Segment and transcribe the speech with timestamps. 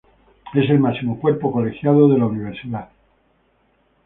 [0.55, 2.89] Es el máximo cuerpo colegiado de la Universidad.